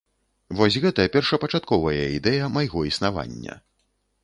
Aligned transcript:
Вось 0.59 0.77
гэта 0.85 1.05
першапачатковая 1.15 2.09
ідэя 2.17 2.51
майго 2.57 2.79
існавання. 2.95 3.61